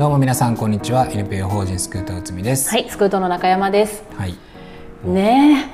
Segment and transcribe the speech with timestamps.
[0.00, 1.06] どうも皆さんこんにちは。
[1.10, 2.70] NPO 法人スクート内海です。
[2.70, 4.02] はい、スクートの中山です。
[4.16, 4.34] はい。
[5.04, 5.68] ね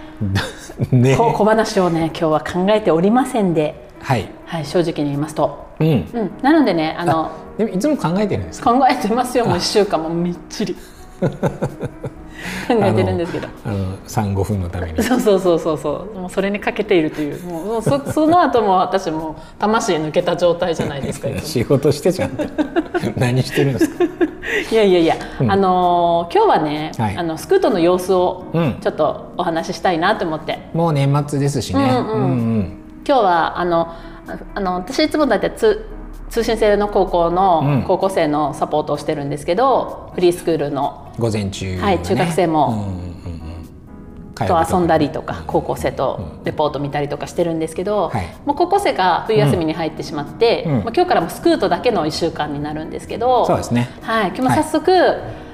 [0.90, 4.28] え、 ねこ小話をね、今日は考えておりませんで、はい。
[4.44, 5.88] はい、正直に言いますと、うん。
[5.88, 5.92] う
[6.24, 8.74] ん、なのでね、あのでもいつも考えてるんですか？
[8.74, 10.77] 考えてますよ、もう一週間もみっちり
[12.68, 13.48] 考えてるんですけど。
[13.64, 15.03] あの三五分のために。
[15.03, 21.28] そうそうそうそうそう、もうそれにかけているという、 もうそその後も私も魂抜けた状態じゃないですか。
[21.42, 22.30] 仕事してじゃん
[23.16, 24.04] 何してるんですか？
[24.70, 25.50] いやいやいや、うん。
[25.52, 27.16] あのー今日はね、はい。
[27.16, 28.77] あのスクートの様子をうん。
[28.80, 30.68] ちょっとお話ししたいなと思って。
[30.74, 31.82] もう年末ですしね。
[31.84, 32.27] うんうんう
[32.60, 32.72] ん。
[33.06, 33.88] 今日はあの
[34.28, 35.84] ああの私いつもだいたい通
[36.28, 37.34] 通信制の高校うん。
[37.34, 44.47] の高校生のサポートをしてるんですけど、フリースクールの午前中はね、はい中学生もうんうんうんうん。
[44.47, 48.27] と遊んだりとか高校生とレポート見たりとかしてるんですけど、はい。
[48.45, 50.73] もう高校生が冬休みに入ってしまって、うん。
[50.73, 53.89] まあ、今日からもうスクートだけの1週間になるんですけどそうですね。
[54.03, 54.92] はい、今日も早速、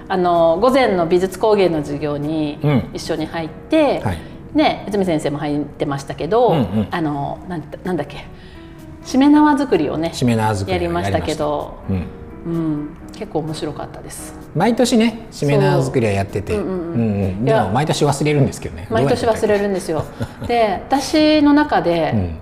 [0.09, 2.91] あの午前の美術工芸の授業にうん。
[2.93, 4.19] 一緒に入って、はい。
[4.55, 6.89] ね、内海先生も入ってましたけど、うんうん。
[6.91, 8.27] あのなんなんだっけ
[9.05, 14.35] しめ縄作りをねしめ縄作りをやりましたけど、やりましうん、結構面白かったです。
[14.57, 16.55] 毎年ねしめ縄作りはやってて。
[16.55, 16.63] そう。
[16.63, 16.83] うんうんうん。
[16.83, 17.47] うんうん。
[17.47, 17.63] いや。
[17.63, 18.89] でも毎年忘れるんですけどね。
[18.91, 20.05] 毎年忘れるるんですよ。
[20.49, 22.39] で私の中で、うん。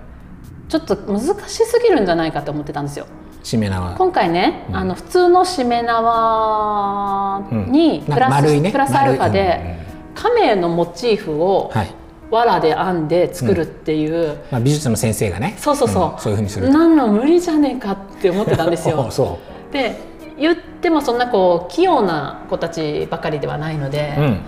[0.69, 3.05] ちょっと難しすぎるんじゃないかと思ってたんですよ。
[3.43, 3.95] しめ縄。
[3.95, 4.75] 今回ね、うん。
[4.75, 8.13] あの普通のしめ縄にうん。
[8.13, 8.71] プラス,、丸いね。
[8.71, 9.85] プラスアルファで、
[10.15, 11.93] 亀のモチーフをはい。
[12.31, 15.53] 藁で編んで作るっていう、まあ、美術の先生がね。
[15.57, 16.19] そうそうそう、ん。
[16.19, 16.73] そういうふうにすると。
[16.73, 19.07] なんの無理じゃねえかって思ってたんですよ。
[19.11, 19.37] そ
[19.71, 24.41] で言ってもそんなこう器用な子たちばかりではないのでう、うん。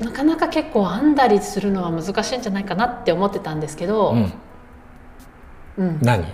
[0.00, 4.32] なかなか結構編んだりするのは難しいんじゃないかなって思ってたんですけど、うん。
[5.76, 5.98] うん。
[6.00, 6.24] 何？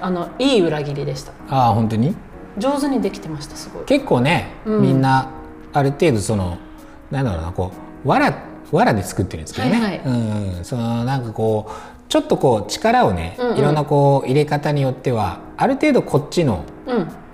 [0.00, 1.32] あのいい裏切りでした。
[1.48, 2.14] ああ本当に？
[2.58, 3.84] 上手にできてましたすごい。
[3.84, 4.82] 結構ね、うん。
[4.82, 5.30] みんな
[5.72, 6.58] ある程度その
[7.10, 7.72] なんだろうなこ
[8.04, 8.34] う藁
[8.70, 10.00] 藁で作ってるんですけどね、はいはい。
[10.04, 10.64] うんうん。
[10.64, 11.72] そのなんかこう
[12.08, 13.58] ちょっとこう力をね、うんうん。
[13.58, 16.77] いろんなこう入れ方によってはある程度こっちのうん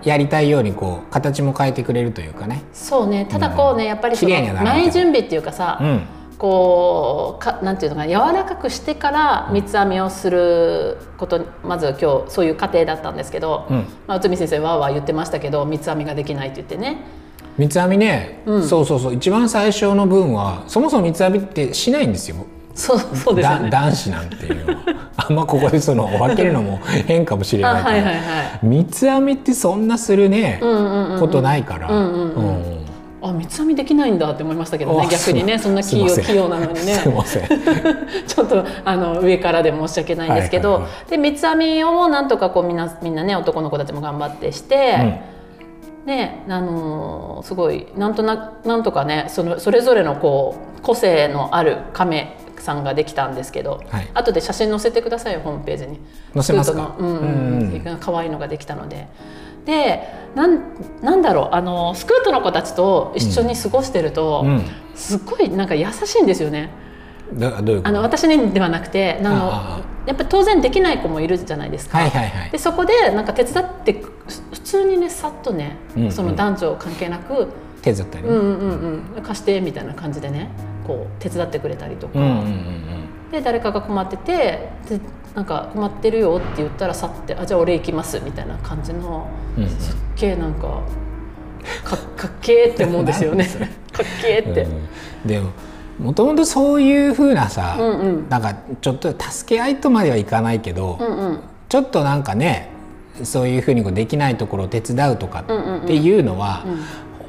[0.03, 3.27] やりたいようにこう形も変えてくれるというかね、そうね。
[3.29, 3.89] ただこうね、うん。
[3.89, 6.07] やっぱりその前準備っていうかさ、うん、
[6.39, 13.77] こうかなんていうのかな柔らかくしてから三つ編みをすることにまず今日そういう過程だったんですけど、うん。
[14.07, 16.99] まあ、内海先生わーわー言ってましたけど三つ編みができないって言ってね。
[17.57, 18.69] 三つ編みね、うん。
[18.69, 19.15] そうそうそう。
[19.15, 23.71] 一番最初の分はそもそも三つ編みってしないんですよそうそうですよね。
[23.71, 24.67] だ男子なんていう。
[24.67, 28.59] のはあんまここでその分けるのも変かもしれあないけど、はいはいはい。
[28.63, 31.21] 三つ編みってそんなするね、うんうんうんうん。
[31.21, 32.79] ことないから、うんうんうん。
[32.79, 32.85] うん。
[33.23, 36.95] あ三つ編みできないんだって思いましたけどねあ逆にねすそんな器用器用なのにね。
[36.95, 37.49] すいません。
[38.27, 45.21] ちょっとあの上からで申し訳ないんですけど、はいはいはで三つ編みをなんとかこうみんなみんなね男の子たちも頑張ってして、
[46.07, 54.11] ねあのーすごいなんとななんとかねそのそれぞれのこう個性のある亀さんができたんですけど、はい。
[54.15, 56.01] 後で写真載せてくださいよホームページに。
[56.33, 56.95] 載せますか？
[56.95, 57.09] スクートの。
[57.11, 57.87] うんうん。
[57.87, 59.07] うん可愛いのができたので。
[59.65, 60.03] で
[60.35, 60.61] なん
[61.01, 64.65] なんだろうあのスクートの子たちと一緒に過ごしてると、うん。
[64.95, 66.71] すっごいなんか優しいんですよね。
[67.33, 71.99] ういうあの私にではなくてあのやっぱり当然できない子もいるじゃないですか。
[71.99, 72.51] はいはいはい。
[72.51, 74.03] でそこでなんか手伝って
[74.53, 76.13] 普通にねさっとね、うんうん。
[76.13, 77.49] その男女関係なく
[77.81, 78.25] 手伝ったり？
[78.27, 79.23] うんうんうん。
[79.23, 80.51] 貸してみたいな感じでね
[80.87, 82.19] こう手伝ってくれたりとか、
[83.31, 85.01] で誰かが困っててで
[85.35, 89.71] なんか困ってるよって言ったらさってあじゃあ俺行きますみたいな感じのうんうん。
[89.71, 90.83] すっげえなんか
[91.85, 93.45] かかっけーって思うんですよね。
[93.93, 94.63] かっけーって。
[94.63, 95.29] うん。
[95.29, 95.51] でも
[95.99, 98.29] もともとそういうふうなさ、うんうん。
[98.29, 101.41] なんかちょっと助け合いとまではいかないけど、うんうん。
[101.69, 102.71] ちょっとなんかね
[103.23, 106.81] そういうふうにこうできないところを手伝うとかっていうのは、うん。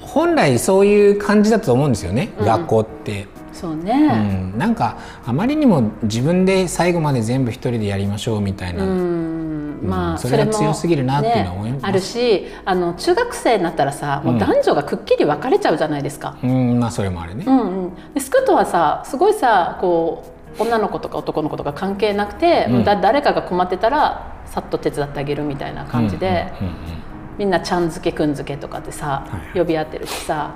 [0.02, 2.46] 本来そういう感じだと思うんですよね、うん。
[2.46, 3.28] 学校って。
[3.56, 9.80] そううね、ん、なんかあまりにも自分で最後まで全部一人でやりましょうみたいな、うん。
[9.82, 11.82] まあそれが強すぎるなっていうのは思います。
[11.84, 16.38] ねあるしあの中学生になったらさもう男女がくっきり分かれちゃうじゃないですか。
[16.44, 16.80] うん。
[16.80, 17.46] まあそれもあるね。
[17.48, 20.26] うんうん、でスクートはさすごいさこ
[20.60, 22.84] う女の子とか男の子とか関係なくて、うん。
[22.84, 26.80] だ誰かが困ってたらさっと手伝ってあげるみたいな感じで、うんうんうん
[27.38, 29.60] みんなちゃん付けくん付けとかってさ、はい。
[29.60, 30.56] 呼び合ってるしさ。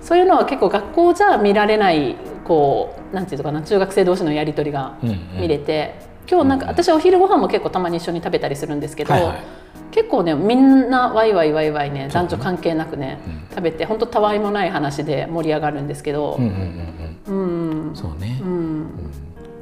[0.00, 2.16] そういうのは結構学校じゃ見られない
[2.48, 5.40] こうなんていうのかな中学生同士のやり取りがうんうん。
[5.40, 5.94] 見れて、
[6.28, 9.42] 今日なんか私お昼ご飯も結構たまに一緒に食べたりするんですけど、はいはい。
[9.90, 13.46] 結構ねみんなワイワイワイワイね男女関係なくね、うん。
[13.50, 16.36] 食べて本当たわいもない話で盛り上がるんですけど。
[16.38, 17.88] うん、うんうんうん。
[17.88, 17.96] うん。
[17.96, 18.40] そうね。
[18.42, 18.90] う、ん。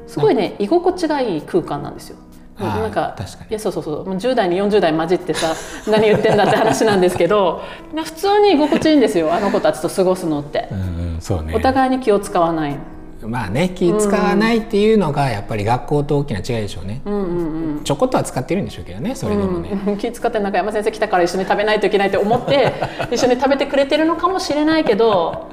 [0.07, 2.17] すごいね居心地がいい空間なんですよ。
[2.59, 3.51] なんか確かに。
[3.51, 4.07] いやそうそうそう。
[4.07, 5.55] もう10代に40代混じってさ
[5.91, 7.63] 何言ってんだって話なんですけど
[7.95, 11.55] 普通に居心地いいんですよあの子たちと過ごすのって、うんうんそうね。
[11.55, 12.77] お互いに気を使わない、
[13.23, 22.73] まあね気使わないっていうのがやっぱり学校と大きな違いでしょうね、うんうんちょこっとは使ってるんでしょうけどねそれでもね、うん、気使って中山先生来たから一緒に食べないといけないって思って
[23.13, 25.47] 一緒に食べてくれてるのかもしれないけど、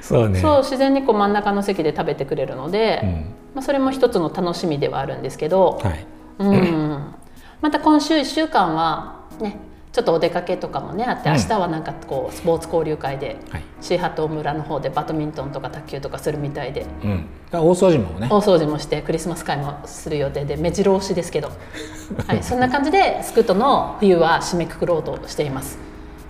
[0.00, 0.38] そうね。
[0.40, 3.10] そう自然にこう真ん中の席で食べてくれるので、うん。
[3.54, 6.06] まあ、それも一つの楽しみではあるんですけど、はい
[6.38, 7.14] うん、
[7.60, 9.58] また今週1週間はね
[9.92, 11.36] ちょっとお出かけとかもねあってうん。
[11.36, 13.64] 明日はなんかこうスポーツ交流会ではい。
[13.80, 16.86] シーハト村の方でバドミントンとか卓球とかするみたいで。
[17.02, 18.28] うん、大掃除もね。
[18.30, 21.50] 大掃除もしてクリスマス会もする予定で目白押しですけど、
[22.26, 25.78] はい、そんな感じでスクートの冬は締めくくろうとしています。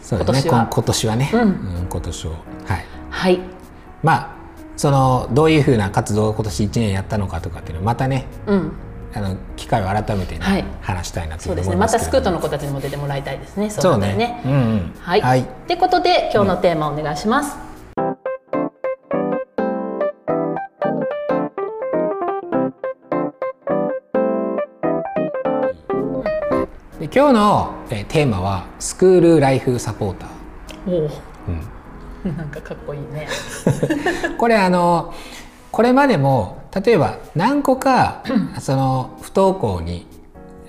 [0.00, 0.40] そうですね。
[0.40, 0.58] 今年は。
[0.62, 1.40] 今今年はね、うん。
[1.40, 2.30] うん今年を。
[2.30, 2.34] は
[2.76, 3.00] い。
[3.10, 3.40] はい、
[4.02, 4.28] まあ
[4.76, 8.72] そのどういうふうな活動を今年1年やったのかとかっていうのをまたねうん、
[9.12, 10.64] あの機会を改めてね、はい。
[10.82, 11.76] 話したいなとそう思いですね。
[11.76, 13.68] ますたスクートの子たちにも出てもらいたいですね。
[13.70, 14.42] そうなったらね。
[14.44, 14.94] うんうん。
[15.00, 15.40] はい、はい。
[15.40, 17.56] ってことで今日のテーマお願いします。
[27.00, 30.30] で今日の、えーテーマはスクールライフサポーター。
[30.86, 31.10] おお、
[32.30, 33.26] なんかかっこいいね。
[34.38, 35.12] これあの
[35.72, 38.22] これまでも例えば何個か
[38.60, 40.06] その不登校に、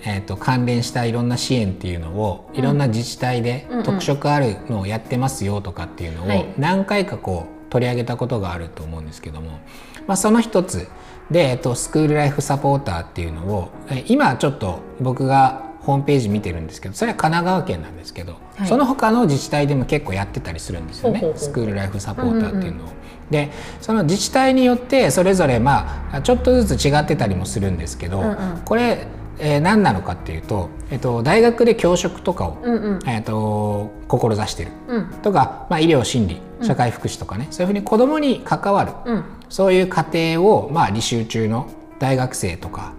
[0.04, 6.54] えー、と関連したいろんな支援っていうのをいろんな自治体で特色あるのをやってますよとかっていうのをはい。
[6.58, 9.60] 何回かこう取り上げたことがあると思うんですけども、
[10.08, 10.88] まあ、その一つ
[11.30, 18.68] で、えっと、スクールライフサポーターっていうのをえ今ちょっと僕がホームページ見てるんですけどそれは神奈川県なんですけど、はい。
[18.68, 21.34] その他の自治体でも結構やってたりするんですよね。
[21.36, 22.88] スクールライフサポーターっていうのを。
[23.30, 23.50] で
[23.80, 28.62] その自治体によってそれぞれまあちょっとずつ違ってたりもするんですけど、うんうん。
[28.66, 29.08] これ、
[29.40, 33.10] えー何なのかっていうと、えっと、大学で教職とかを、うんうん。
[33.10, 34.72] えっと、志してる。
[34.88, 35.06] うん。
[35.24, 38.92] とか、まあ、医療心理社会福祉とかね、そういうふうに子どもに関わる。
[39.06, 39.24] うん。
[39.50, 41.68] そういう過程を、まあ、履修中の
[41.98, 42.94] 大学生とか、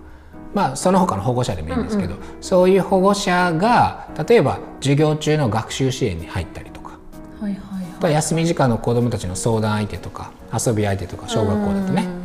[0.55, 6.99] まあ、その他の保護者でもいいんですけど、そういう保護者が例えば授業中の学習支援に入ったりとか。
[7.41, 7.63] はいはい
[7.97, 12.23] あとは休み時間の子どもたちの相談相手とか遊び相手とか小学校だとね。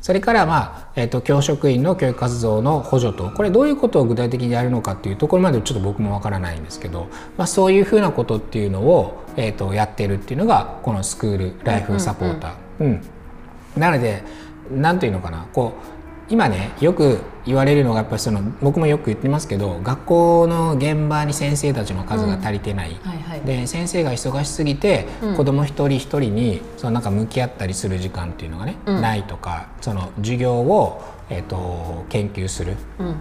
[0.00, 12.52] それから、まあえー、と教職員の教育活動の補助とこれどういうことを具体的にやるのかっていうところまでちょっと僕もわからないんですけど、まあ、そういうふうなことっていうのを、えー、とやってるっていうのがこのスクールライフサポーター。
[12.80, 13.02] うん
[13.76, 14.24] なので
[14.72, 15.46] 何というのかな。
[15.52, 15.99] こう
[16.30, 23.40] 今ねよく言われるのがやっぱりその僕もよく言ってますけど学校の現場に先生たちの数が足りてない、はいはい。
[23.40, 25.36] で先生が忙しすぎて、うん。
[25.36, 29.00] 子ども一人一人にそのなんか向き合ったりする時間っていうのがね、うん。
[29.00, 32.76] ないとかその授業を、えー、と研究する。
[32.98, 33.16] うん。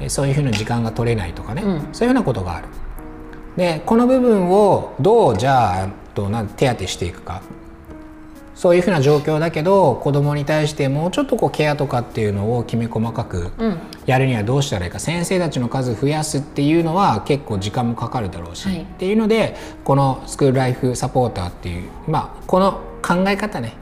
[0.00, 1.88] えそういうふうな時間が取れないとかね、うん。
[1.92, 2.68] そういうふうなことがある。
[3.56, 7.42] でこの部分をどうじゃあとなん手当てしていくか
[8.60, 13.78] そういうふうな状況だけど子どもに対してもうちょっとこうケアとかっていうのをきめ細かくうん。
[14.04, 18.82] やるにはどうしたらいいか先生たちの数増やすっていうのは結構時間もかかるだろうし、はい。
[18.82, 23.72] っていうのでこのスクールライフサポーターっていうまあこの考え方ね。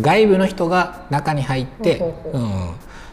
[0.00, 1.98] 外部の人が中に入って、
[2.32, 2.70] うん、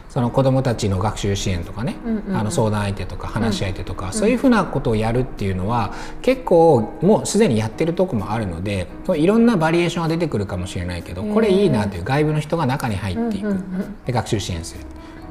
[0.08, 1.96] その子どもたちの学習支援とかね、
[2.32, 5.92] あの相談相手とか話し相手とか、そういうふうなことをやるっていうのは
[6.22, 13.54] 結構もうすでにやってるとこもあるのでいろんなバリエーションが出てくるかもしれないけどこれいいなという外部の人が中に入っていく、
[14.06, 14.84] で学習支援する、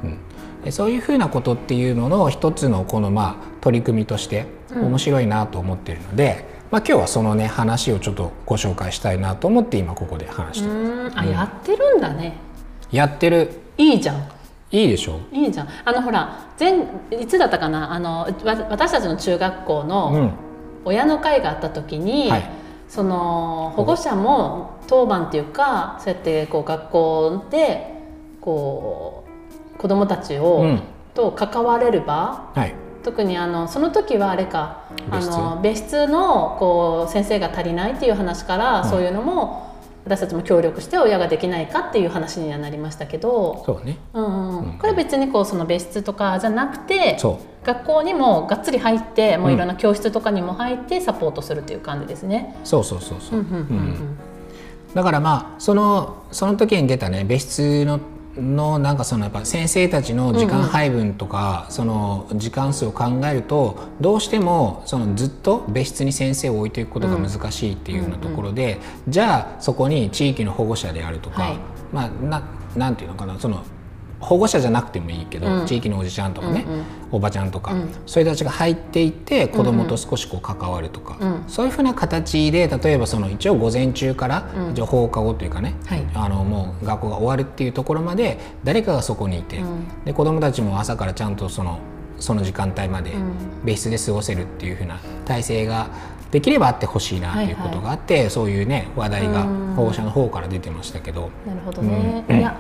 [0.04, 0.20] うん、
[0.64, 11.20] でそういうふうなことっていうのの一つのこのまあ取り組みとして面白いなと思ってるので、まあ、今日はそのね話をちょっとご紹介したいなと思って今ここで話してる、うん。
[11.20, 12.38] あやってるんだね。
[12.92, 13.50] やってる。
[13.78, 14.37] いいじゃん
[14.72, 15.20] いいでしょ？
[15.32, 15.68] いいじゃん。
[15.86, 16.76] あのほら前
[17.12, 17.94] いつだったかな？
[17.94, 20.34] あのわ私たちの中学校うのん。
[20.86, 22.50] 親の会があった時に、はい。
[22.88, 27.94] その保護者も当番っていうかそうやってこう学校で
[28.40, 29.26] こ
[29.76, 30.82] う子どもたちを、うん。
[31.14, 32.52] と関われる場？
[32.54, 32.74] はい。
[33.04, 35.32] 特にあのその時はあれかあ別室。
[35.32, 38.90] の別室のこう先生が足りないっていう話から、うん。
[38.90, 39.67] そういうのも
[40.08, 43.98] 私たちも協力して親ができないかっていう話にはなりましたけど、そうね。
[44.14, 44.60] うんうん。
[44.60, 44.80] うん。
[44.80, 52.56] これ別にこうその別室とかじゃなくてそ学校にもがっつり入ってもういろんな教室とかにも入ってサポートするっていう感じですね。
[52.64, 53.18] うそうそうそう。
[53.20, 53.46] そう、うん。
[53.46, 54.18] うんうん。
[54.94, 58.00] だからまあそのその時に出たね別室の
[58.40, 71.58] のなんかそのやっぱ先生たちの時間配分とか、その時間数を考えるとどうしてもそのずっと別室に先生を置いていくことが難しいっていうようなところで、じゃあそこに地域の保護者であるとか、はい。
[71.92, 72.44] まあな
[72.76, 73.64] なんていうのかなその
[74.20, 75.66] 保護者じゃなくてもいいけど、うん。
[75.66, 76.84] 地域のおじちゃんとかね、うんうん。
[77.12, 77.90] おばちゃんとか、うん。
[78.06, 84.72] そういう人たちが入っていって子供と少しこう関わるとか、うんそういうふうな形で例えばその一応午前中から、うん。
[84.72, 86.04] 一応放課後というかね、はい。
[86.14, 89.88] あのもう学校が終わるっていうところまで誰かがそこにいて、うん。
[90.06, 91.80] で子供たちも朝からちゃんとその
[92.20, 93.32] その時間帯までうん。
[93.64, 95.90] 別室で過ごせるっていうふうな体制が
[96.32, 99.74] できればあってほしいなっていうことがあって、そういうね話題がうん。
[99.76, 101.30] 保護者の方から出てましたけど。
[101.46, 102.40] なるほどね、うん。
[102.40, 102.58] いや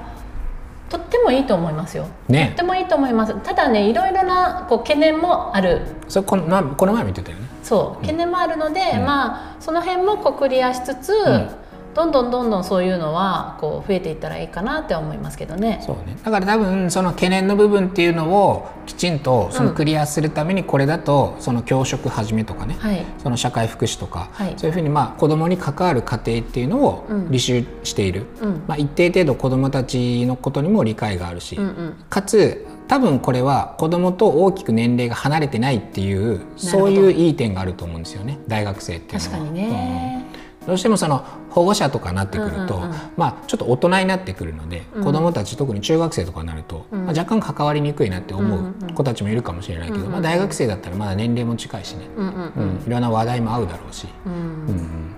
[0.90, 2.08] とってもいいと思いますよ。
[2.28, 2.48] ね。
[2.48, 3.36] とってもいいと思います。
[3.42, 5.82] ただねいろいろなこう懸念もある。
[6.08, 7.48] それこの,、まあ、この前も言ってたよね。
[7.64, 9.06] そう懸念もあるので、うん。
[9.06, 11.50] まあその辺もこうクリアしつつ、ん
[11.98, 15.82] どんどんどんどんそういうのはこう増えていったらいいかなって思いますけどね。
[15.84, 23.04] そうね、だから多分その懸念の部分っていうのをきちんとそのクリアするためにこれだとその教職始めとかね、はい。
[23.18, 24.54] その社会福祉とか、はい。
[24.58, 28.64] そういうふうにまあ子どもに関わる過程っていうのをうん履修している、うん。
[28.68, 31.96] まあ、一定程度子どもたちのことにも理解があるし、うんうん。
[32.12, 38.38] かつ多分これは子どもと大きく年齢が離れてないっていうそういういい点があると思うんですよね。
[38.48, 39.32] 大学生っていうのは。
[39.32, 40.27] 確かにね、うん
[40.68, 42.96] どうしてもその保護者とかになってくると、うんうんうん。
[43.16, 45.04] まあ、ちょっと大人になってくるので、うん。
[45.04, 47.06] 子どもたち特に中学生とかになると、うん。
[47.06, 52.84] まあ、若干関わりにくいなって思う子たちもいるかもしれないけど、うんうんまあ、大学生だったらまだ年齢も近いしね、うんうんうん。
[52.86, 55.16] いろんな話題も合うだろうし、うん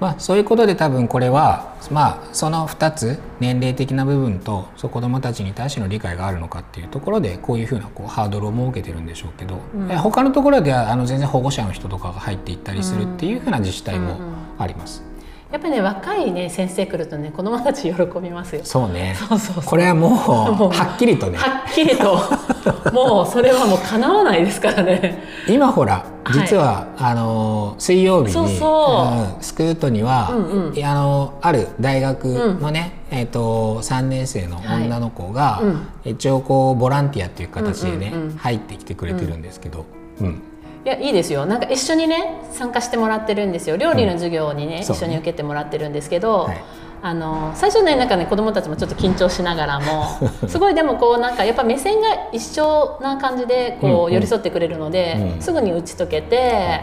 [0.00, 15.07] まあ、そういうことで多分これは、まあ、その2つ年齢的な部分とそう子どもたちに対しての理解があるのかっていうところでこういうふうなこうハードルを設けてるんでしょうけど、うんえ他のところではあの全然保護者の人とかが入っていったりするっていうふうな自治体もうんうんあります。
[15.50, 18.60] やっぱりね若いね先生来るとね子供たち喜びますよ。
[18.64, 19.16] そうね。
[19.18, 20.10] そうそうこれはもう
[20.54, 21.38] もうはっきりとね。
[21.38, 22.18] はっきりと。
[22.92, 25.22] もうそれはもう叶わないですからね。
[25.48, 29.36] 今ほら実は、あの水曜日にそうそう。
[29.36, 30.84] うんスクートには、うんうん。
[30.84, 32.24] あのある大学
[32.60, 35.86] のね、えっと3年生の女の子が、はいうん。
[36.04, 38.36] 一応こうボランティアっていう形でね、うんうんうん。
[38.36, 39.86] 入ってきてくれてるんですけど、
[40.20, 40.42] うん
[40.88, 41.44] いやいいですよ。
[41.44, 43.76] なんか一緒にね参加してもらってるんですよ。
[43.76, 45.00] 料理の授業にね、そうね。
[45.00, 46.64] 一緒に受けてもらってるんですけど、はい。
[47.02, 50.06] あの最初ねなんかね子供たちもちょっと緊張しながらも
[50.48, 55.42] すごいでもこうなんかやっぱ目線が一緒な感じでこう寄り添ってくれるので、うん。
[55.42, 56.80] すぐに打ち解けて、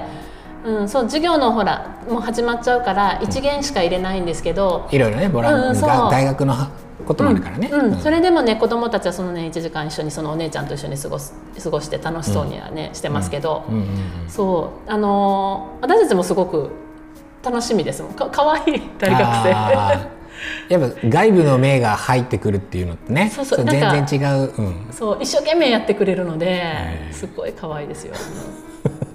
[0.64, 5.90] うん、そう授業のほらもう始まっちゃうから一限しか入れないんですけど、いろいろねボラン、うんそう。
[5.90, 6.54] が大学の
[7.06, 7.70] こともあるからね。
[7.72, 7.94] うん。
[7.94, 8.00] うん。
[8.00, 11.34] それでもね子供たちはそのね1時間一緒にそのお姉ちゃんと一緒に過ごす
[11.64, 13.66] 過ごして楽しそうにはね、してますけど、
[14.28, 14.92] そう。
[14.92, 16.72] あのー私たちもすごく
[17.44, 18.14] 楽しみですもん。
[18.14, 20.16] かかわいい大学生。
[20.70, 23.32] やっぱ外部の目が入ってくるっていうのってね。
[23.34, 23.66] そうそう。
[23.66, 28.14] 全然違う、うん、そう一生懸命やってくれるのですっごい可愛いですよ。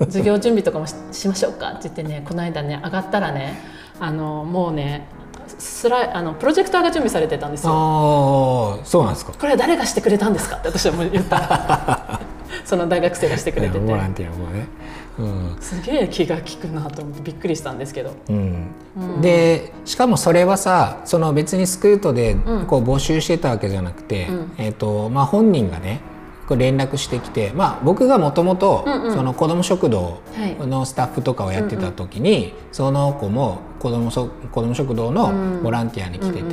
[0.06, 3.60] 授業準備とかもししましょうかって言ってねこの間ね上がったらね
[3.98, 5.06] あのもうね
[5.58, 7.72] スライあのプロジェクターが準備されてたんですよ。
[7.72, 9.32] ああそうなんですか。
[9.32, 10.56] これは誰がしてくれたんですか？
[10.56, 12.20] って私はもう言った。
[12.64, 13.78] その大学生がしてくれてて。
[13.78, 14.66] ボランティアもね、
[15.18, 15.56] うん。
[15.60, 18.10] すげえ気が利くなと思ってびっくりしたんですけど。
[18.28, 18.66] うん。
[18.96, 19.20] うん。
[19.20, 22.66] でしかもそれはさその別にスクートでうん。
[22.66, 24.52] こう募集してたわけじゃなくて、うん。
[24.58, 26.00] えーとまあ、本人がね
[26.50, 28.84] こう連絡してきて、まあ、僕がもともと
[29.36, 30.66] 子ども食堂はい。
[30.66, 36.48] のスタッフとかをやってた時に、その子も子ども食堂のボランティアに来てて、うんうん。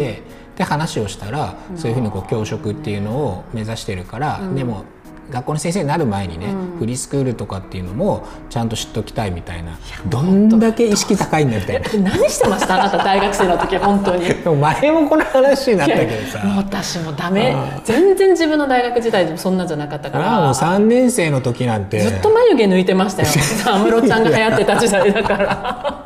[0.55, 4.55] で話をしたら、そういうふうにこう教職っていうのを目指してるから、うん。
[4.55, 4.83] でも
[5.29, 6.77] 学校の先生になる前にね、うん。
[6.79, 9.77] フリースクールとかっていうのもちゃんと知っときたいみたいな。
[10.07, 12.11] どんだけ意識高いんだみたいな。
[12.11, 12.75] 何してました？
[12.75, 14.25] あなた大学生の時本当に。
[14.25, 16.39] でも前もこの話になったけどさ。
[16.57, 17.53] 私もダメ。
[17.53, 21.99] あ全然自分の大学時代でもそんなんじゃなかったかああもうら3年生の時なんて。
[21.99, 23.29] ずっと眉毛抜いてましたよ。
[23.65, 25.93] 安室ちゃんが流行ってた時代だから。
[25.93, 25.96] ず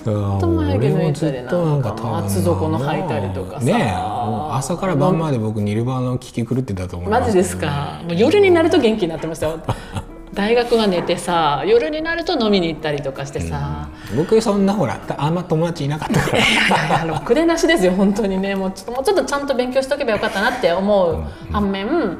[0.00, 7.20] っと眉毛抜いたりなんか厚底の履いたりとかさねえもう朝から晩まで僕ニルバーナを聞き狂ってたと思います。
[7.22, 8.00] マジですか？
[8.04, 9.60] もう夜になると元気になってましたよ。
[10.34, 16.38] 大学は寝てさ夜になると飲みに行ったりとかしてさ、僕そんなほらあんま友達いなかったから。
[16.38, 18.54] いやいやろくでなしですよ本当にね。
[18.54, 21.24] もうちょっともうちょっとちゃんと勉強しとけばよかったなって思う。
[21.50, 22.18] 反面、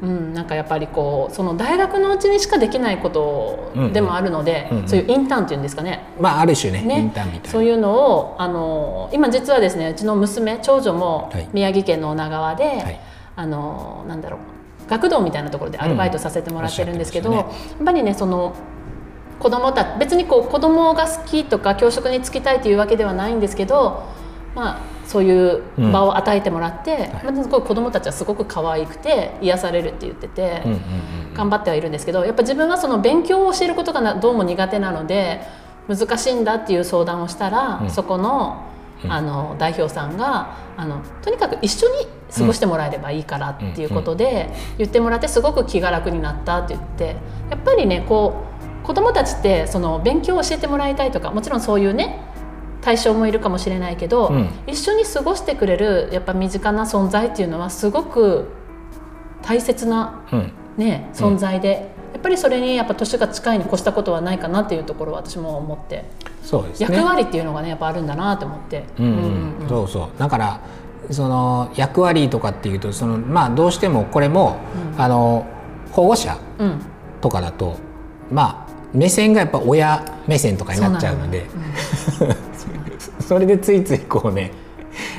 [0.00, 4.88] うん、なんかやっぱりこうその大学のうちにしかできないことでもあるので、うんうん。
[4.88, 6.04] そういうインターンっていうんですかね。
[6.20, 7.50] まあある種ねイねンターンみたいな。
[7.50, 11.48] そういうのをあの今実はですねうちの娘長女もはい。
[11.52, 13.00] 宮城県の女川で、はい。
[13.36, 14.38] あのなんだろ
[14.86, 17.38] う学童みたいなところでアルバイトさせてもらってるんですけど、うん。
[17.38, 17.50] おっや
[17.82, 18.54] っぱりねその
[19.38, 24.02] 子供た別にこう子供が好きとか教職に就きたいというわけではないんですけど、
[24.54, 30.62] まあ、そういう場を与えてもらって、まあ、すごい子供たちはすごく可愛くて癒されるって言ってて。
[30.64, 30.82] うんうんうん
[31.38, 35.40] 頑張ってはいるんですけどやっぱ自分はその勉強を教えることがなどうも苦手なので
[35.86, 37.90] 難しいんだっていう相談をしたら、うん。
[37.90, 38.66] そこの
[39.08, 47.16] あの代表さんがあのとにかく一緒に過ごしてもらえればいいからっていうことで言ってもらってすごく気が楽になったって言って
[47.48, 48.42] やっぱりねこ
[48.82, 52.18] う子どもたちってその勉強を教えてもらいたいとかもちろんそういうね
[52.88, 54.48] 対象もいるかもしれないけど、うん。
[54.66, 58.46] 一緒に過ごしてくれるやっぱ身近な存在っていうのはすごく
[59.42, 60.52] 大切な、うん。
[60.78, 66.06] ね、存在で、やっぱりそれにやっぱ年が近いに越したことはないかなっていうところは私も思って、
[66.42, 66.96] そうですね。
[66.96, 68.84] 役割っていうのがねやっぱあるんだなと思って。
[68.98, 69.04] うん。
[69.04, 70.08] うんそうそう。
[70.18, 70.60] だから
[71.10, 74.56] その役割とかっていうとそのまあどうしてもこれも、
[74.96, 75.46] あの
[75.92, 76.80] 保護者うん。
[77.20, 77.76] とかだと
[78.32, 81.46] まあ目線がやっぱ親目線とかになっちゃうので
[83.20, 84.52] それでついついこうね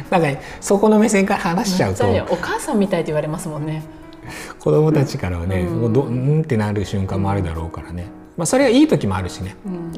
[0.10, 3.84] なんかそこの目線から話しちゃうとお母さんみたいって言われますもんね。
[4.60, 9.56] 子供たちからはね、うんもうどうんってなる瞬間もあるだろうからね、まあ、それはいい時もあるしね、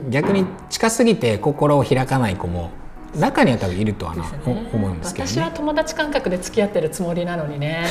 [0.10, 2.72] 逆に近すぎて心を開かない子も
[3.15, 5.32] 中には多分いるとはな、お思うんですけどね。
[5.32, 7.86] 私は友達感覚で付き合ってるつもりなのにね。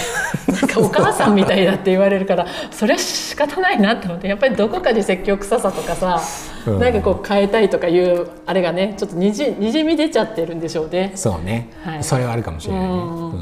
[0.49, 6.21] なんかお母さんみたいだって言われるからそれは仕方ないなって思ってやっぱりどこかで説教臭さとかさ、
[6.67, 6.79] うん。
[6.79, 11.13] なんかこう変えたいとかいうあれがねちょっとにじにじみ出ちゃってるんでしょうね。
[11.15, 12.05] そうね、はい。
[12.05, 12.89] それはあるかもしれないね。
[12.89, 12.99] うん。
[12.99, 13.41] うんうん。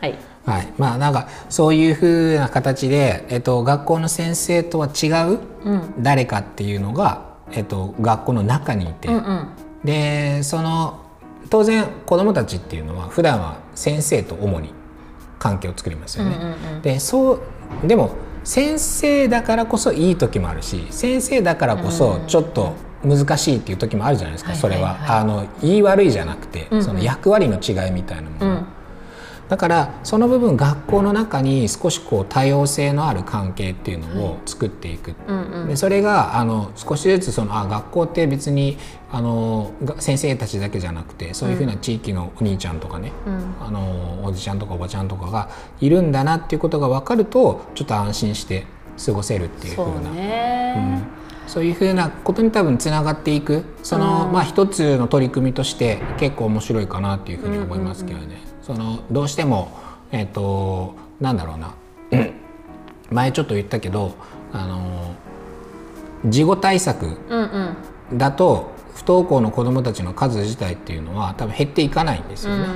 [0.00, 0.14] はい、
[0.46, 5.94] はい、まあなんかそういうふうな形で、えっと、学校の先生とは違ううん。
[6.02, 9.48] 誰かっていうのが、えっと、学校の中にいて、うんうん。
[9.84, 11.09] でその
[11.50, 14.72] 当然子どもたちっていうのは普段は先生と主に
[15.38, 16.36] 関係を作りますよね。
[16.36, 16.82] うんうんうん。
[16.82, 17.40] でそう
[17.86, 18.12] でも
[18.44, 25.16] 先生だからこそいい時もあるし先生だからこそちょっと難しいっていう時もあるじゃないですか、はいそれは、はいは。
[25.16, 26.84] いあの言い悪いじゃなくて、うんうん。
[26.84, 28.66] その役割の違いみたいなもの、うん
[29.50, 35.68] だからその部分学校の中に少しこう多様性のある関係っていうのを作っていく、うんうん。
[35.68, 38.78] でそれがあの少しずつそのあ学校って別に
[39.10, 43.54] あのが先生たちだけじゃなくてそういうふうな地域のお兄ちゃんとかね、うん。
[43.60, 45.48] あのおじちゃんとかおばちゃんとかが
[45.80, 48.66] いるんだなっていうことが分かるとちょっと安心して
[49.04, 50.10] 過ごせるっていうふそううな。
[50.12, 51.02] ね、
[51.48, 53.64] そういうふうなことに多分つながっていく。
[53.82, 54.32] その、うん。
[54.32, 59.78] まあ一つの取り組みとして結構面白いかなっていうふうに思いますけどね、そのどうしても
[60.12, 61.74] えっ、となんだろうな。
[63.10, 64.14] 前ちょっと言ったけど
[64.52, 65.14] あの
[66.26, 67.16] 事後対策
[68.14, 72.66] だと不登校の子どもたちの数自体っていうのは多分減っていかないんですよね。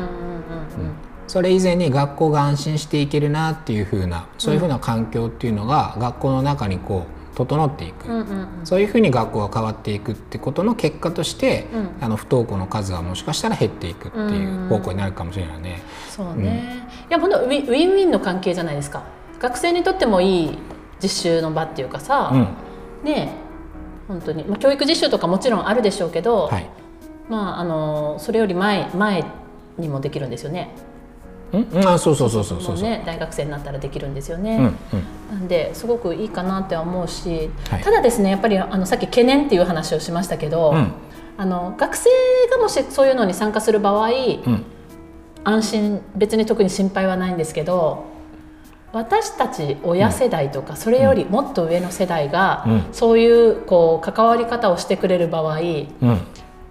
[1.27, 8.49] それ以前に学校が安心していけるなっていう風なそういう風な環境っていうのが学校の中にこう整っていく、うんうんうん。
[8.65, 11.89] そういう風に学校が変わっていくってことの結果として、うん。
[12.01, 15.83] あの不登校の数はもしかしたら減っていくっていう方向になるかもしれないね。
[16.09, 19.03] そうね、いや本当ウィンウィンウィンの関係じゃないですか。
[19.41, 20.59] 学生にとってもいい
[21.03, 22.41] 実習の場っていうかさ、うん。
[23.05, 23.45] ねえ
[24.07, 26.71] 本当に、まあ、教育実習とかもちろんあるでしょうけど、はい。
[27.29, 29.25] まああのそれより前前
[29.79, 30.71] にもできるんですよね。
[31.53, 31.69] うん？
[31.73, 34.57] うん、あそうそうそうそうそうそう、もね大学生になったらできるんですよね。
[34.57, 34.77] うんうん。
[35.31, 37.83] なんですごくいいかなって思うし、はい。
[37.83, 40.93] ただですねやっぱりあのさっき懸念っていう話をしましたけど、うん。
[41.37, 42.09] あの学生
[42.51, 44.65] がもしそういうのに参加する場合、うん。
[45.45, 48.05] 安心別に特に心配はないんですけど
[48.93, 52.85] 私たち親世代とか、それよりもっと上の世代が、うん。
[52.93, 55.87] そういうこう関わり方をしてくれる場合うん。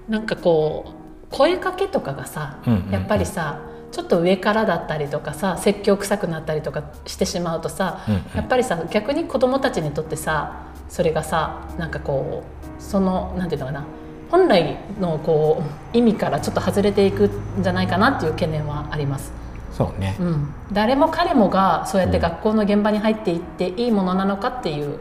[0.07, 2.59] なんかこう声かけとかがさ、
[2.91, 3.59] やっぱりさ
[3.93, 8.21] ちょっと上からだったりとかさ説教臭くなったりとかしてしまうとさ、うんうん。
[8.35, 13.85] やっぱりさ逆に子どもたちにとってさそれがさなんかこうそのなんていうのかな
[14.31, 15.61] 本来のこ
[15.93, 17.29] う意味からちょっと外れていく
[17.59, 19.31] んじゃないかなっていう懸念はあります。
[19.71, 24.99] そうね、うん、誰も彼もがそうやって学校の現場に入っていっていいものなのかっていう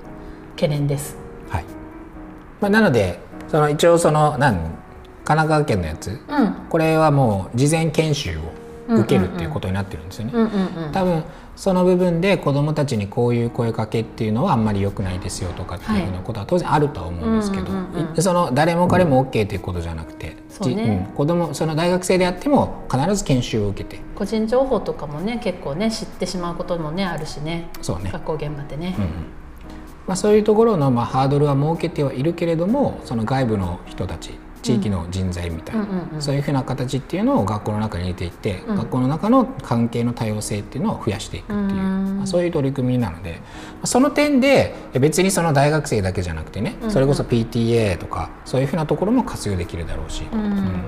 [0.54, 1.16] 懸念です。
[1.48, 1.64] はい。
[2.60, 4.70] まあ、なのでその一応そのなん神
[5.24, 6.10] 奈川県のやつ。
[6.28, 10.32] うん、これはもう事前研修を受けるっていうことになってるんですよね。
[10.34, 10.92] うん、うん、うん。
[10.92, 20.84] 多分その部分で子どもたちにこういう声かけっていうのはあんまり良くないですよとかっていうふうなことは当然あるとは思うんですけど、その誰も彼も OK ということじゃなくて、そうね。
[20.84, 21.14] じん。
[21.14, 24.02] 子供その大学生であっても必ず研修を受けて。
[24.14, 27.68] 個人情報とかもね結構ね知ってしまうこともねあるしね。
[27.80, 28.94] そうね、学校現場ってね。
[28.98, 29.04] うん。
[29.04, 29.10] うん。
[30.06, 36.22] まあ、そういうところのまあハードルは設けてはいるけれどもその外部の人たち地域の人材みたいな、うんうんうん。
[36.22, 38.76] そういうふうな形っていうのを学校の中に入れていって、うん。
[38.76, 42.16] 学校の中の関係の多様性っていうのを増やしていくっていう、うん。
[42.18, 46.90] まあそういう取り組みなのでまあその点で別にその大学生だけじゃなくてね、うんうん。
[46.90, 50.82] それこそ PTA とかそういうふうなところも活用できるだろうし、うん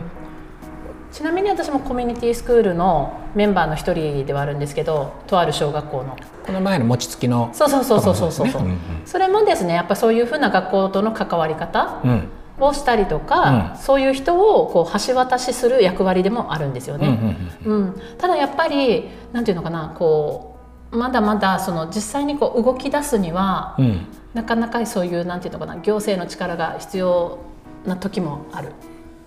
[1.12, 6.16] ちなみに私もコミュニティスクールのメンバーの一人ではあるんですけどとある小学校の。
[6.44, 8.76] この前の餅つきのそうそうそうそうそうそう、うですね。
[9.06, 12.28] それもですねやっぱそういうふうな学校との関わり方うんうん
[12.60, 13.78] をしたりとか、うん。
[13.78, 17.36] そういう人をこう橋渡しする役割でもあるんですようんうんね。
[17.64, 18.00] うん。
[18.18, 20.56] ただやっぱりなんていうのかなこ
[20.92, 23.76] うまだまだその実際にこう動き出すには、
[24.32, 27.38] なかなかそういうなんていうのかな行政の力が必要
[27.84, 28.72] な時もある。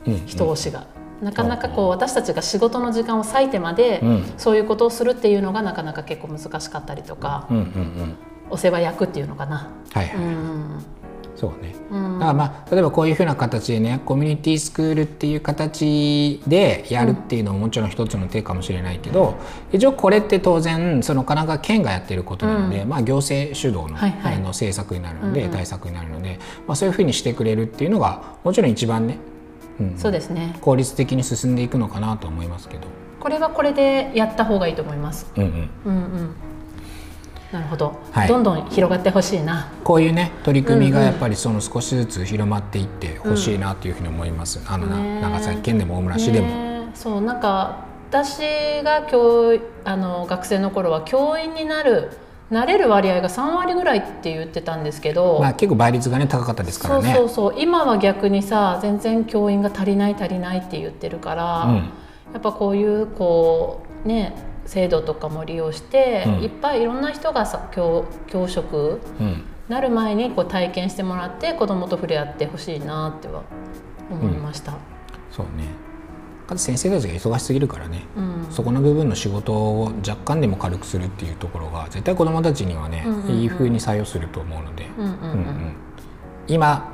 [0.05, 0.85] うん人押しが。
[1.21, 4.33] なかなかこう私たちが仕事の時間を割いてまで、うん。
[4.37, 8.15] そういうことをするっていうのがなかなか結構難しかったりとか、うんうんうん。
[8.49, 9.69] お世話役っていうのかな。
[9.91, 10.85] はいはい、うん
[11.37, 11.75] そうね。
[11.91, 12.19] うん。
[12.19, 19.35] だからまあ例えばこういうふうな形でねコミュニティスクールっていう形でやるっていうのももちろん一つの手かもしれないけど、
[19.71, 24.33] 一応これって当然その神奈川県がやってることなので、うまあ、行政主導の,、はいはい。
[24.35, 25.51] あの政策になるので、うんうん。
[25.53, 29.19] 対策になるので、まあ、そういうふうにしてくれるっていうのがもちろん一番ね、
[29.79, 29.97] うん。
[29.97, 30.57] そうですね。
[30.61, 32.87] 効率的に進んでいくのかなと思いますけど。
[33.19, 35.31] これはこれでやった方がいいと思います。
[35.35, 35.69] うんうん。
[35.85, 36.35] うんうん
[37.51, 38.27] なるほど、はい。
[38.27, 39.71] どんどん広がってほしいな。
[39.83, 44.61] こういうね取り組みがやっぱりその少しずつ広まっていってほしいなというふうに思います。
[44.67, 46.47] あのなね長崎県でも大村市でも。
[46.47, 48.39] ねそうなんか私
[48.83, 52.11] が教あの学生の頃は教員になる
[52.49, 57.13] なれる割合が3割ぐらいって言ってたんですけど、まあ結構倍率がね高かったですからね。
[57.13, 57.61] そうそうそう。
[57.61, 61.75] 今は逆にさ全然教員が足りない足りないって言ってるから、うん。
[62.33, 64.33] やっぱこういうこうね
[64.67, 66.43] 制度とかも利用して、うん。
[66.43, 69.43] いっぱいいろんな人がさ教教職うん。
[69.67, 73.43] なる前にこう体験してもらって子供と触れ合ってほしいなっては
[74.11, 74.73] 思いました。
[75.31, 75.65] そうね。
[76.47, 78.47] かつ先生たちが忙しすぎるからね、うん。
[78.49, 83.35] そこの部分の仕事を若干でも軽くするっていうところが絶対子どもたちにはね、うんうんうん。
[83.35, 85.11] いい風に作用すると思うので、うんうんうん。
[85.11, 85.75] うんうん
[86.49, 86.93] 今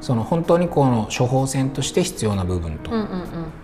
[0.00, 3.06] その本当にこの処方箋として必要な部分と、うんうん。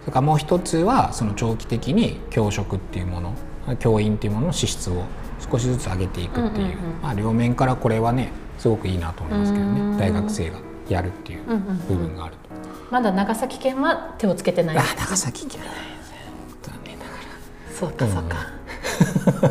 [0.00, 3.34] それからもう一つはその長期的に教職っていうもの
[3.76, 5.04] 教員っていうものの資質を
[5.50, 11.42] 少しずつ上げていくっていう,、まあ、両面からこれはねすごくいいなと思いますけどうんね大学生がやるっていう
[11.88, 12.50] 部分があると。
[12.90, 14.76] まだ長崎県は手をつけてない。
[14.76, 15.60] あ長崎県
[17.80, 18.22] そうかそう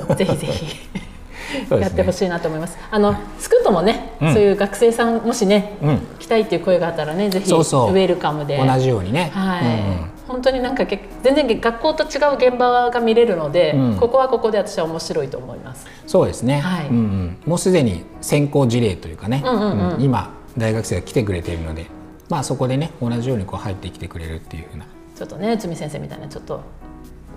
[0.08, 0.89] か、ぜひぜひ。
[1.73, 1.79] ね。
[1.82, 2.77] やってほしいなと思います。
[2.91, 4.34] あのスクートもね、うん。
[4.34, 5.99] そういう学生さんもしね、うん。
[6.19, 7.91] 来たいっていう声があったらねぜひそうそう。
[7.91, 8.58] ウェルカムで。
[8.58, 9.32] ら同じようにね。
[9.34, 9.73] はい、うんう
[10.05, 13.98] ん本当になんかけ全然学校と違う現場が見れるので、うん。
[13.98, 15.88] ここはここで私は面白いと思います。
[16.06, 16.88] そうですね、はい。
[16.88, 19.96] うんうん、もうすでに先行事例というかね、うんうんうん。
[19.96, 20.02] うん。
[20.02, 21.88] 今大学生が来てくれているので、
[22.30, 26.62] まあ、そこでね同じようにこう入ってきてくれるっていうふうな、ちょっとね内海先生みたいなちょっと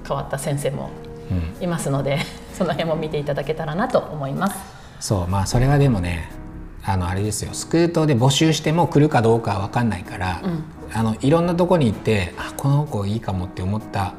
[0.07, 0.91] 変わった先生も
[1.31, 2.19] うん、いますので
[2.53, 4.57] その辺も見ていただけたらなと思います。
[5.01, 6.31] そうまあそれはでもね
[6.85, 7.55] あのあれですよ。
[7.55, 14.15] スクートで募集しても来るかどうかは分かんないから、うんあのいろんなとこに行ってあこの子いいかもって思った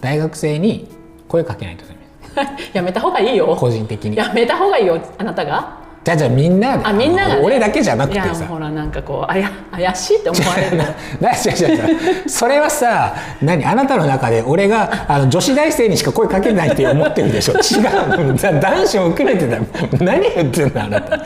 [0.00, 0.88] 大学生に
[1.28, 3.54] 声かけないとダメ やめた方がいいよ。
[3.56, 4.16] 個人的に。
[4.16, 5.83] やめた方がいいよあなたが。
[6.04, 10.84] じゃあじゃあみんなであみんながね俺だけじゃなくてさほらなんかこうあや怪しいって思われるの。
[11.20, 19.58] な違う違う違うそれはさ何あなたの中で俺があの女子大生にしか声かけないって思ってるでしょ違うだ男子も含めてだ
[19.98, 21.16] 何言ってんのあなた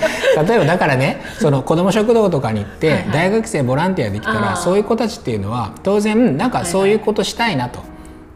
[0.45, 7.81] 例えばだからねその子ども食堂とかに行って、はいはい大学生ボランティアできたらそういう子たちっていうのは当然なんかそういうことしたいなと。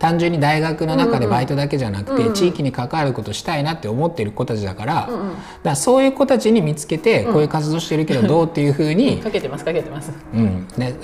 [0.03, 2.35] 単純に大学の中でバイトだけじゃなくて、うんうん。
[2.35, 5.29] 地域に関わることしたいなって思ってる子たちだから,、うんうん。
[5.31, 10.13] だからそういう子たちに見つけてこういう活動してるけどどうっていうふうに、かけてますかけてます。
[10.35, 10.67] うん。
[10.77, 10.95] ね、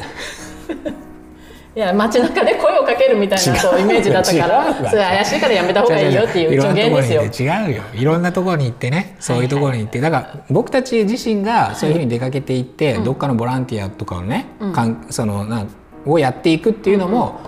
[1.76, 3.80] いや街中で声をかけるみたいなこう。
[3.80, 4.74] イメージだったからわ。
[4.74, 7.48] それ怪しいからやめた方がいいよっていう助言ですよ。
[7.48, 7.82] 違うよ。
[7.94, 9.14] いろんなところに行ってね。
[9.20, 14.72] そういうところに行って、だから僕たち自身がそういうふうに出かけていって、どっかのボランティアとかをね、うん。
[14.72, 15.68] かんそのなん
[16.04, 17.38] をやっていくっていうのも、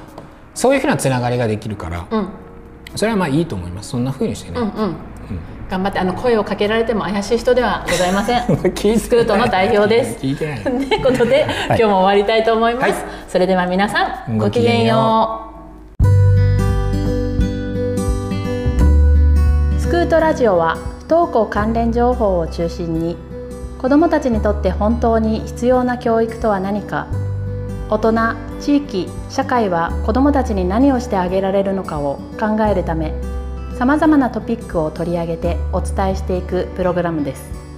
[0.54, 2.28] そういうふうなつながりができるから、うん
[2.96, 4.96] それはまあいいと思いますそんなふうにしてね、うんうん。
[5.70, 8.42] 頑張ってあの声をかけられても怪しい人ではございません。
[8.42, 10.18] 聞いてないスクートの代表です。
[10.18, 12.84] 聞いてないという ことで、今日も終わりたいと思います。
[12.84, 12.94] はい
[13.28, 16.08] それでは皆さんごきげんよう。
[19.78, 23.16] スクートラジオは不登校関連情報を中心に
[23.80, 27.06] 子どもたちにとって本当に必要な教育とは何か
[27.88, 28.12] 大人
[28.60, 33.14] 地域社会は子どもたちに何をしてあげられるのかを考えるため
[33.78, 37.69] さまざまなトピックを取り上げてお伝えしていくプログラムです。